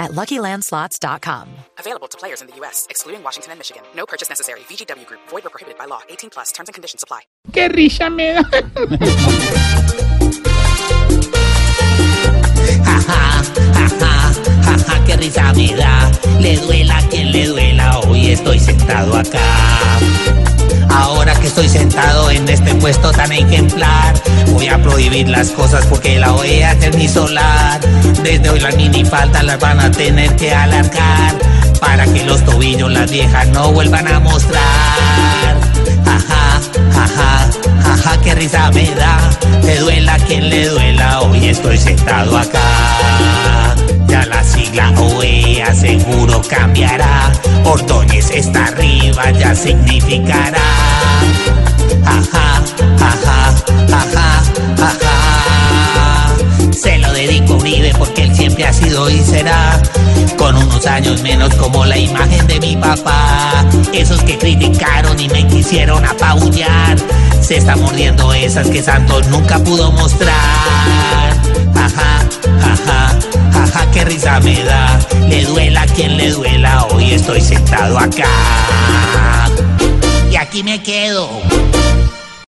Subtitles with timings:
[0.00, 1.48] at LuckyLandSlots.com.
[1.78, 3.82] Available to players in the U.S., excluding Washington and Michigan.
[3.94, 4.60] No purchase necessary.
[4.60, 5.20] VGW Group.
[5.28, 6.00] Void or prohibited by law.
[6.08, 6.50] 18 plus.
[6.50, 7.20] Terms and conditions apply.
[7.52, 9.50] Qué risa me da.
[12.84, 13.42] Jaja,
[13.74, 14.32] jaja,
[14.64, 16.10] jaja, qué risa me da.
[16.40, 19.98] Le duela a quien le duela, hoy estoy sentado acá.
[21.50, 24.14] Estoy sentado en este puesto tan ejemplar,
[24.52, 27.80] voy a prohibir las cosas porque la OEA es mi solar.
[28.22, 31.34] Desde hoy las minifaldas las van a tener que alargar
[31.80, 35.60] para que los tobillos las viejas no vuelvan a mostrar.
[36.04, 36.60] Jaja,
[36.94, 37.50] jaja,
[37.82, 39.18] jaja, qué risa me da.
[39.64, 43.74] Le duela quien le duela, hoy estoy sentado acá.
[44.06, 47.32] Ya la sigla OEA seguro cambiará.
[47.64, 50.79] Ordóñez está arriba, ya significará.
[56.72, 59.80] Se lo dedico a Uribe porque él siempre ha sido y será.
[60.38, 63.66] Con unos años menos como la imagen de mi papá.
[63.92, 66.96] Esos que criticaron y me quisieron apabullar.
[67.40, 70.34] Se está mordiendo esas que Santos nunca pudo mostrar.
[71.74, 72.24] Ajá,
[72.62, 73.18] ajá,
[73.62, 74.98] ajá, qué risa me da.
[75.28, 79.39] Le duela quien le duela, hoy estoy sentado acá.
[80.50, 81.30] Aquí me quedo.